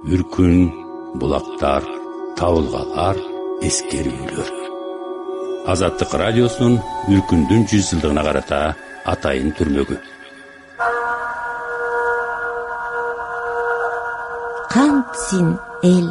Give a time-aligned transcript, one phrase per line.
[0.00, 0.70] үркүн
[1.20, 1.84] булактар
[2.38, 3.18] табылгалар
[3.68, 4.52] эскерүүлөр.
[5.68, 6.78] Азаттык радиосунун
[7.12, 8.60] үркүндүн жүз жылдыгына карата
[9.12, 9.98] атайын түрмөгү.
[14.72, 15.52] Кантсин
[15.84, 16.08] эл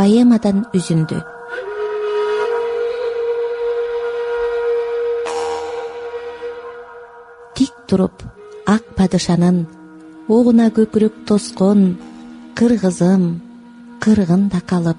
[0.00, 1.20] поэмадан үзүндү.
[7.52, 8.24] Тик туруп
[8.64, 9.66] ак падышанын
[10.32, 12.00] угуна көкүрөк тоскон
[12.60, 13.22] кыргызым
[14.04, 14.98] кыргында калып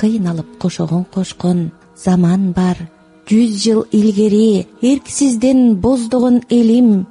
[0.00, 1.58] кыйналып кошогон кошкон
[2.04, 2.76] заман бар.
[3.28, 7.06] Жүз жыл илгери эрксизден боздогон элим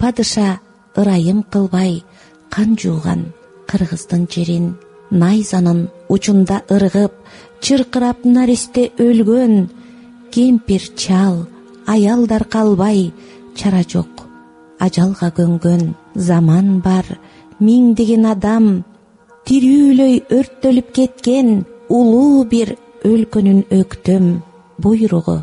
[0.00, 0.58] падыша
[0.98, 2.02] ырайым кылбай
[2.54, 3.20] кан жууган
[3.70, 4.66] кыргыздын жерин
[5.22, 5.80] найзанын
[6.14, 7.12] учунда ыргып
[7.64, 9.54] чыркырап наристе өлгөн
[10.34, 11.46] кемпир чал
[11.86, 13.12] аялдар калбай
[13.58, 14.10] чара жок
[14.80, 17.06] ажалга көнгөн заман бар.
[17.60, 18.84] Миңдеген адам
[19.44, 21.48] тирүүлөй өрттөлүп кеткен
[21.92, 22.70] улуу бир
[23.04, 24.28] өлкөнүн өктөм
[24.80, 25.36] буйругу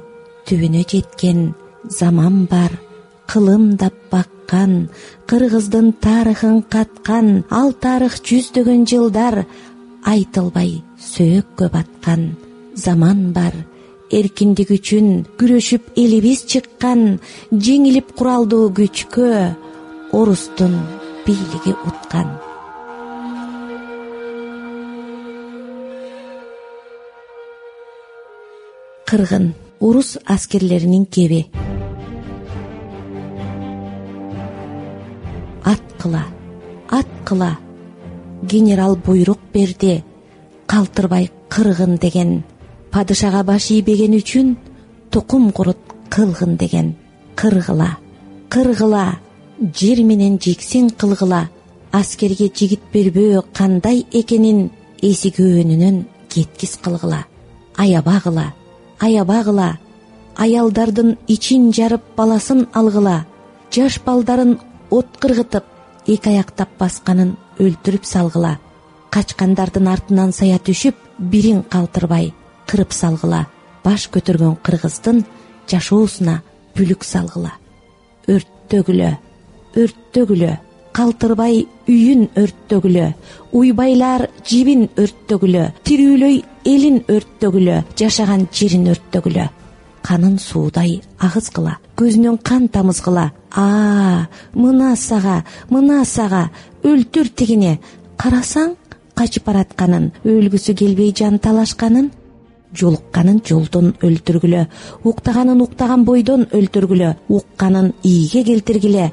[0.49, 1.51] түбүнө жеткен
[1.99, 2.73] заман бар.
[3.29, 4.89] Кылымдап баккан
[5.29, 9.45] кыргыздын тарыхын каткан ал тарых жүздөгөн жылдар
[10.11, 12.35] айтылбай сөөккө баткан
[12.75, 13.53] заман бар.
[14.11, 15.07] Эркиндик үчүн
[15.39, 17.19] күрөшүп элибиз чыккан
[17.53, 19.29] жеңилип куралдуу күчкө
[20.11, 20.73] орустун
[21.23, 22.50] бийлиги уткан
[29.11, 29.45] кыргын
[29.85, 31.41] урус аскерлеринин кеби.
[35.71, 36.23] Аткыла
[36.99, 37.51] аткыла
[38.41, 40.03] генерал буйрук берди
[40.65, 42.43] калтырбай кыргын деген
[42.93, 44.47] падышага баш ийбеген үчүн
[45.11, 46.95] тукум курут кылгын деген
[47.35, 47.97] кыргыла
[48.53, 49.19] кыргыла
[49.79, 51.49] жер менен жексен кылгыла
[51.91, 54.69] аскерге жигит бербөө кандай экенин
[55.01, 57.25] эси көөнүнөн кеткис кылгыла
[57.75, 58.53] аябагыла
[59.05, 59.69] аябагыла
[60.43, 63.25] аялдардын ичин жарып баласын алгыла
[63.75, 64.57] жаш балдарын
[64.97, 65.65] от кыргытып
[66.13, 68.57] эки аяктап басканын өлтүрүп салгыла
[69.11, 70.95] качкандардын артынан сая түшүп
[71.31, 72.31] бирин калтырбай
[72.69, 73.45] кырып салгыла
[73.83, 75.25] баш көтөргөн кыргыздын
[75.71, 76.41] жашоосуна
[76.75, 77.51] бүлүк салгыла.
[78.31, 79.11] Өрттөгүлө
[79.81, 80.51] өрттөгүлө
[80.95, 83.07] калтырбай үйүн өрттөгүлө
[83.57, 86.37] уйбайлар жибин өрттөгүлө тирүүлөй
[86.73, 89.47] элин өрттөгүлө жашаган жерин өрттөгүлө.
[90.01, 93.27] Канын суудай агызгыла көзүнөн кан тамызгыла
[93.63, 96.47] аа мына сага мына сага
[96.83, 97.75] өлтүр тигини
[98.21, 98.73] карасаң
[99.13, 102.09] качып баратканын өлгүсү келбей жан талашканын
[102.79, 104.63] жолукканын жолдон өлтүргүлө
[105.11, 109.11] уктаганын уктаган бойдон өлтүргүлө укканын ийге келтиргиле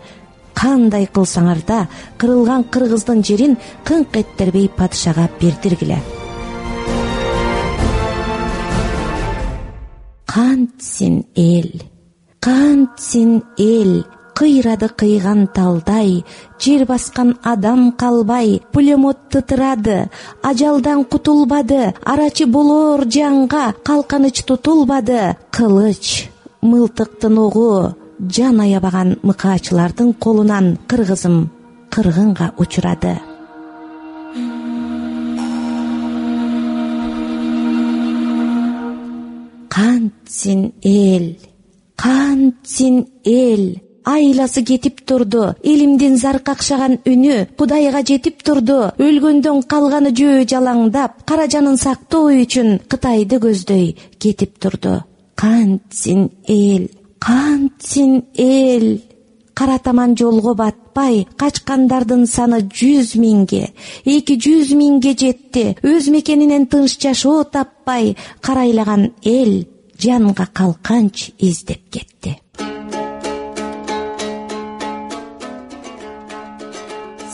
[0.58, 1.80] кандай кылсаңар да
[2.19, 3.56] кырылган кыргыздын жерин
[3.88, 5.98] кыңк эттербей падышага бердиргиле
[10.38, 11.70] кантсин эл?
[12.41, 14.04] Кантсин эл?
[14.38, 16.24] Кыйрады кыйган талдай
[16.62, 19.96] жер баскан адам калбай пулемет тытырады
[20.42, 26.30] ажалдан кутулбады арачы болоор жанга калканыч тутулбады кылыч
[26.62, 27.72] мылтыктын огу
[28.18, 31.50] жан аябаган мыкаачылардын колунан кыргызым
[31.90, 33.14] кыргынга учурады.
[39.68, 41.36] Кантсин эл
[41.96, 43.64] кантсин эл
[44.04, 51.46] айласы кетип турду элимдин зар какшаган үнү кудайга жетип турду өлгөндөн калганы жөө жалаңдап кара
[51.52, 55.04] жанын сактоо үчүн кытайды көздөй кетип турду.
[55.36, 59.00] Кантсин эл кантсин эл?
[59.58, 63.64] Кара таман жолго батпай качкандардын саны жүз миңге.
[64.04, 65.64] Эки жүз миңге жетти.
[65.82, 69.66] Өз мекенинен тынч жашоо таппай карайлаган эл
[69.98, 72.38] жанга калканч издеп кетти.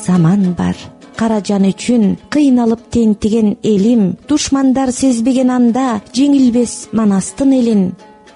[0.07, 0.77] Заман бар.
[1.17, 7.85] Кара жан үчүн кыйналып тентиген элим душмандар сезбеген анда жеңилбес манастын элин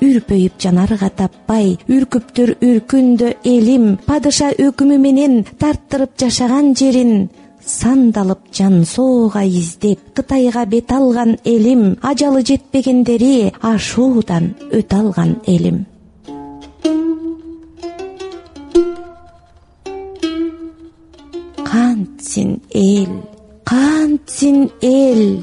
[0.04, 7.28] үрпөйүп жанарга таппай үркүптүр үркүндө элим падыша өкүмү менен тарттырып жашаган жерин
[7.68, 15.84] сандалып жан соога издеп кытайга бет алган элим ажалы жетпегендери ашуудан өтө алган элим.
[21.70, 23.12] Кантсин эл
[23.64, 25.42] кантсин эл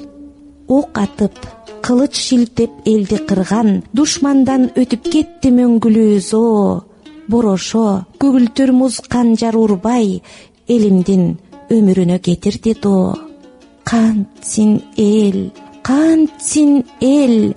[0.67, 1.54] ок атып
[1.85, 6.83] кылыч шилтеп элди кырган душмандан өтүп кетти мөңгүлүү зоо.
[7.31, 10.21] Борошо көгүлтүр муз канжар урбай
[10.67, 11.23] элимдин
[11.75, 13.15] өмүрүнө кетирди доо
[13.89, 15.51] кантсин эл
[15.81, 17.53] кантсин эл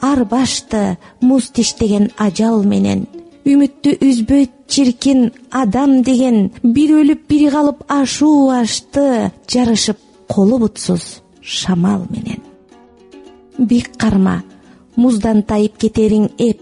[0.00, 3.06] ар башты муз тиштеген ажал менен
[3.50, 5.30] үмүттү үзбөйт чиркин
[5.62, 9.98] адам деген бир өлүп бири калып ашуу ашты жарышып
[10.32, 11.04] колу бутсуз
[11.42, 12.51] шамал менен
[13.66, 14.42] бик карма.
[14.96, 16.60] Муздан тайып кетериң эп.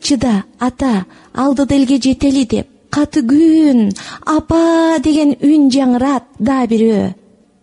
[0.00, 2.68] Чыда ата алдыда элге жетели деп.
[2.90, 3.92] Каты күн
[4.26, 4.98] апа!
[4.98, 7.02] деген үн жаңырат дагы бирөө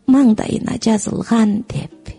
[0.07, 2.13] маңдайына жазылган деп.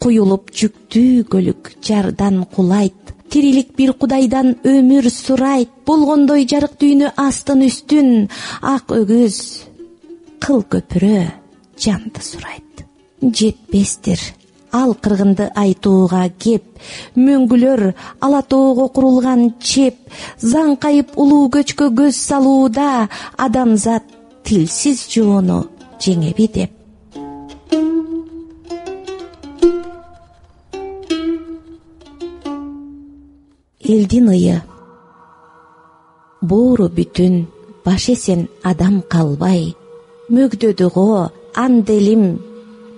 [0.00, 2.96] Куюлуп жүктүү көлүк жардан кулайт.
[3.30, 5.68] Тирилик бир кудайдан өмүр сурайт.
[5.86, 8.30] Болгондой жарык дүйнө астын үстүн.
[8.62, 9.36] Ак өгүз
[10.40, 11.26] кыл көпүрө
[11.76, 12.86] жанды сурайт.
[13.20, 14.39] Жетпестир
[14.72, 16.64] ал кыргынды айтууга кеп
[17.16, 17.82] мөңгүлөр
[18.20, 19.96] ала тоого курулган чеп
[20.52, 24.04] заңкайып улуу көчкө көз салууда адамзат
[24.44, 25.64] тилсиз жоону
[26.00, 26.70] жеңеби деп.
[33.90, 34.60] Элдин ые
[36.40, 37.46] боору бүтүн
[37.84, 39.74] баш эсен адам калбай.
[40.30, 42.38] Мөгдөдү го анделим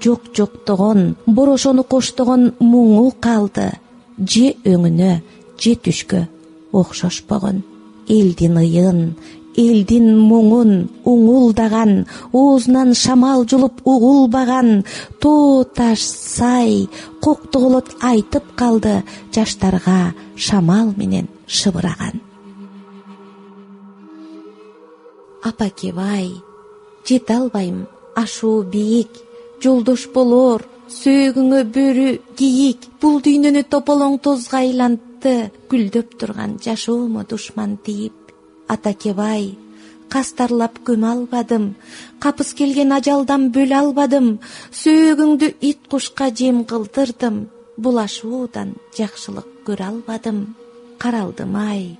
[0.03, 3.71] жок жоктогон борошону коштогон муңу калды.
[4.19, 5.13] Же өңүнө
[5.59, 6.27] же түшкө
[6.73, 7.63] окшошпогон.
[8.09, 9.15] Элдин ыйын
[9.57, 14.85] элдин муңун уңулдаган оозунан шамал жулуп угулбаган
[15.21, 16.89] тоо таш сай
[17.21, 19.03] коктоголот айтып калды
[19.35, 22.21] жаштарга шамал менен шыбыраган.
[25.43, 26.33] Апакебай
[27.07, 29.11] жете албайм ашуу бийик
[29.65, 30.67] жолдош болоор
[31.01, 35.35] сөөгүңө бөрү кийик бул дүйнөнү тополоң тозго айлантты
[35.71, 38.35] гүлдөп турган жашоому душман тийип
[38.75, 39.53] атакебай
[40.13, 41.65] кастарлап көмө албадым
[42.23, 44.29] капыс келген ажалдан бөлө албадым
[44.83, 47.47] сөөгүңдү ит кушка жем кылдырдым
[47.83, 50.39] бул ашуудан жакшылык көрө албадым.
[50.99, 51.99] Каралдым ай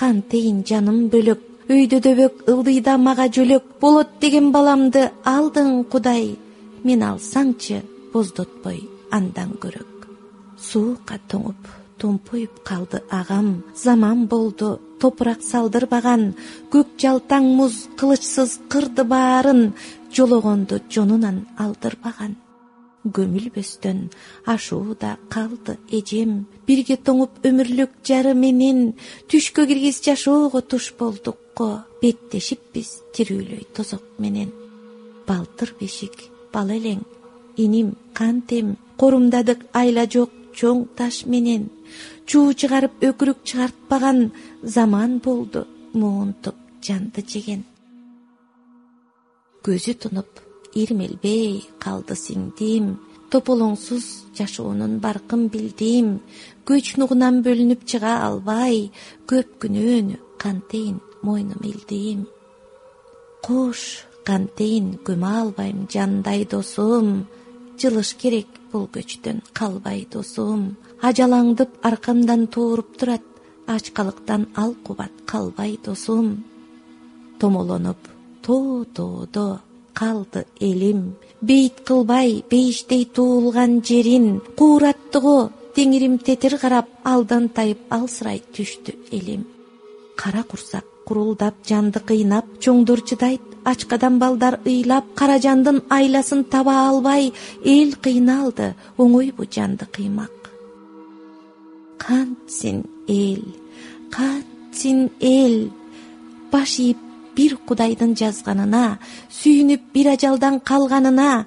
[0.00, 6.24] кантейин жаным бөлөк өйдө дөбөк ылдыйда мага жөлөк болот деген баламды алдың кудай
[6.84, 7.82] мени алсаңчы
[8.12, 10.08] боздотпой андан көрөк.
[10.58, 11.68] Суукка тоңуп
[12.02, 13.62] томпоюп калды агам.
[13.74, 16.32] Заман болду топурак салдырбаган.
[16.72, 19.72] Көк жалтаң муз кылычсыз кырды баарын
[20.14, 22.34] жологонду жонунан алдырбаган.
[23.02, 24.10] Көмүлбөстөн
[24.46, 26.46] ашууда калды эжем.
[26.66, 28.92] Бирге тоңуп өмүрлүк жары менен
[29.30, 31.70] түшкө киргиз жашоого туш болдук го
[32.02, 34.50] беттешиппиз тирүүлөй тозок менен.
[35.26, 37.02] Балтыр бешик бала элең.
[37.56, 41.68] Иним кантем корумдадык айла жок чоң таш менен.
[42.26, 44.30] Чуу чыгарып өкүрүк чыгартпаган
[44.62, 47.64] заман болду муунтуп жанды жеген.
[49.62, 50.40] Көзү тунуп
[50.74, 52.96] ирмелбей калды сиңдим.
[53.32, 54.06] Тополоңсуз
[54.36, 56.18] жашоонун баркын билдим.
[56.68, 58.90] Көч нугунан бөлүнүп чыга албай
[59.30, 62.26] көп күнөөнү кантейин мойнума илдим.
[63.42, 67.26] Кош кантейин көмө албайм жандай досум.
[67.80, 70.76] Жылыш керек бул көчтөн калбай досум.
[71.02, 73.24] Ажал аңдып аркамдан тооруп турат
[73.66, 76.44] ачкалыктан ал кубат калбай досум.
[77.38, 77.98] Томолонуп
[78.42, 79.60] тоо тоодо
[79.94, 81.14] калды элим.
[81.40, 89.46] Бейит кылбай бейиштей туулган жерин куураттты го теңирим тетир карап алдан тайып алсырай түштү элим.
[90.16, 97.32] Кара курсак курулдап жанды кыйнап чоңдор чыдайт ачкадан балдар ыйлап кара жандын айласын таба албай
[97.64, 100.34] эл кыйналды оңойбу жанды кыймак.
[101.98, 103.42] Кантсин эл
[104.10, 105.70] кантсин эл?
[106.52, 106.98] Баш ийип
[107.36, 108.98] бир кудайдын жазганына
[109.38, 111.46] сүйүнүп бир ажалдан калганына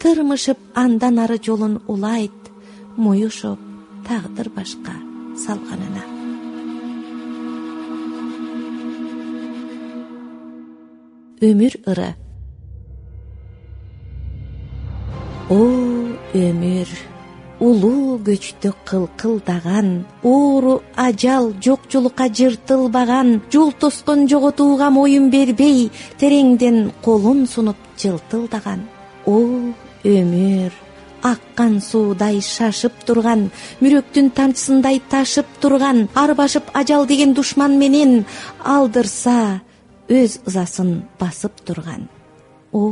[0.00, 2.52] тырмышып андан ары жолун улайт
[2.96, 3.58] моюшоп
[4.08, 4.94] тагдыр башка
[5.46, 6.15] салганына
[11.42, 12.14] өмүр ыры
[15.52, 15.58] о
[16.32, 16.88] өмүр
[17.60, 27.76] улуу көчтү кылкылдаган оору ажал жокчулукка жыртылбаган жол тоскон жоготууга моюн бербей тереңден колун сунуп
[28.00, 28.88] жылтылдаган
[29.26, 29.36] о
[30.04, 30.72] өмүр
[31.22, 33.50] аккан суудай шашып турган
[33.82, 38.24] мүрөктүн тамчысындай ташып турган ар башып ажал деген душман менен
[38.64, 39.60] алдырса
[40.08, 42.08] өз ызасын басып турган.
[42.72, 42.82] О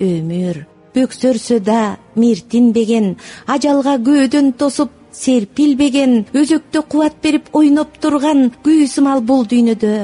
[0.00, 9.22] өмүр бөксөрсө да миртинбеген ажалга көөдөн тосуп серпилбеген өзөктө кубат берип ойноп турган күй сымал
[9.22, 9.94] бул дүйнөдө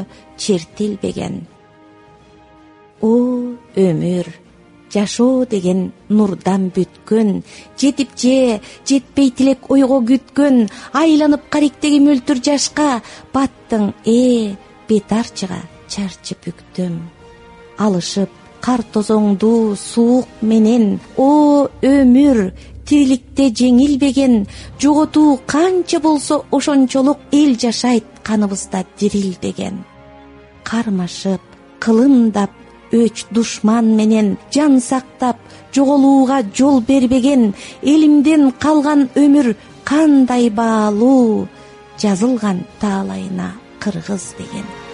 [0.43, 1.45] чертилбеген
[3.03, 3.13] о
[3.87, 4.27] өмүр
[4.95, 7.43] жашоо деген нурдан бүткөн
[7.79, 10.67] жетип же жетпей тилек ойго күткөн
[11.03, 13.03] айланып каректеги мөлтүр жашка
[13.35, 14.57] баттың э
[14.89, 15.13] бет
[15.87, 17.01] арчыга чарчы бүктөм
[17.79, 18.29] алышып
[18.61, 22.53] кар тозоңду суук менен о өмүр
[22.87, 24.47] тириликте жеңилбеген
[24.81, 29.85] жоготуу канча болсо ошончолук эл жашайт каныбызда дирилдеген.
[30.65, 31.41] Кармашып
[31.81, 32.51] кылымдап
[32.93, 35.37] өч душман менен жан сактап
[35.73, 41.49] жоголууга жол бербеген элимден калган өмүр кандай баалуу
[41.99, 44.86] жазылган таалайына кыргыз деген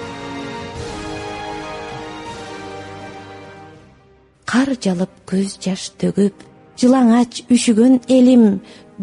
[4.52, 6.42] кар жалып көз жаш төгүп
[6.80, 8.44] жылаңач үшүгөн элим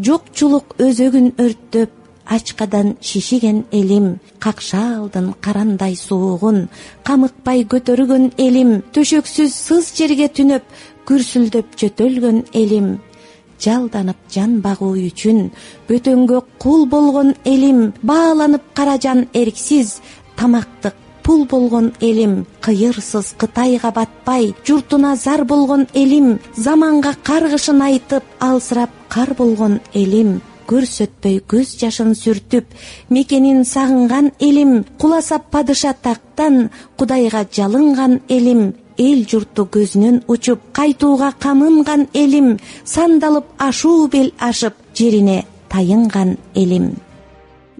[0.07, 1.95] жокчулук өзөгүн өрттөп
[2.35, 4.07] ачкадан шишиген элим
[4.43, 6.59] какшаалдын карандай суугун
[7.07, 10.63] камыкпай көтөргөн элим төшөксүз сыз жерге түнөп
[11.09, 12.87] күрсүлдөп жөтөлгөн элим
[13.65, 15.49] жалданып жан багуу үчүн
[15.89, 17.79] бөтөнгө кул болгон элим
[18.09, 19.97] бааланып кара жан эрксиз
[20.37, 20.95] тамактык
[21.29, 22.33] пул болгон элим
[22.65, 30.31] кыйырсыз кытайга батпай журтуна зар болгон элим заманга каргышын айтып алсырап кар болгон элим
[30.71, 32.65] көрсөтпөй көз жашын сүртүп
[33.15, 34.71] мекенин сагынган элим
[35.01, 42.57] куласа падыша тактан кудайга жалынган элим эл журту көзүнөн учуп кайтууга камынган элим
[42.95, 46.95] сандалып ашуу бел ашып жерине тайынган элим.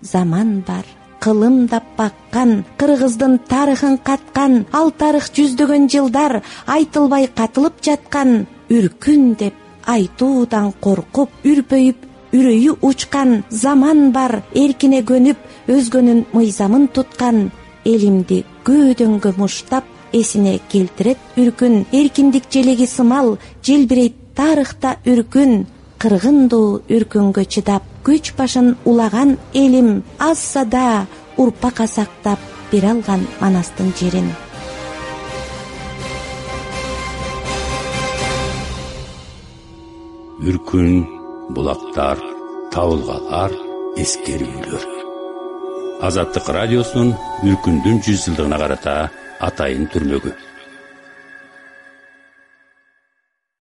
[0.02, 0.86] Заман бар
[1.24, 6.34] кылымдап баккан кыргыздын тарыхын каткан ал тарых жүздөгөн жылдар
[6.76, 8.32] айтылбай катылып жаткан
[8.78, 9.56] үркүн деп
[9.96, 12.00] айтуудан коркуп үрпөйүп
[12.38, 14.34] үрөйү учкан заман бар
[14.64, 15.40] эркине көнүп
[15.76, 17.38] өзгөнүн мыйзамын туткан
[17.94, 19.86] элимди көөдөнгө муштап
[20.20, 25.66] эсине келтирет үркүн эркиндик желеги сымал желбирейт тарыхта үркүн
[26.02, 29.90] кыргындуу үркүнгө чыдап күч башын улаган элим
[30.30, 31.06] азса да
[31.38, 32.40] урпакка сактап
[32.72, 34.30] бере алган манастын жерин.
[40.50, 40.90] Үркүн
[41.54, 42.18] булактар
[42.74, 43.54] табылгалар
[44.04, 44.86] эскерүүлөр.
[46.08, 47.14] Азаттык радиосунун
[47.46, 48.96] үркүндүн жүз жылдыгына карата
[49.50, 50.34] атайын түрмөгү